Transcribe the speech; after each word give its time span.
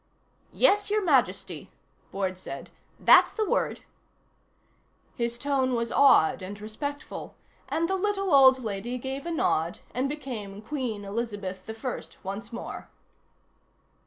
"Yes, 0.51 0.89
Your 0.89 1.03
Majesty," 1.03 1.69
Boyd 2.11 2.35
said. 2.35 2.71
"That's 2.99 3.31
the 3.31 3.47
word." 3.47 3.81
His 5.15 5.37
tone 5.37 5.75
was 5.75 5.91
awed 5.91 6.41
and 6.41 6.59
respectful, 6.59 7.35
and 7.69 7.87
the 7.87 7.93
little 7.95 8.33
old 8.33 8.63
lady 8.63 8.97
gave 8.97 9.27
a 9.27 9.31
nod 9.31 9.77
and 9.93 10.09
became 10.09 10.63
Queen 10.63 11.05
Elizabeth 11.05 11.69
I 11.69 12.03
once 12.23 12.51
more. 12.51 12.89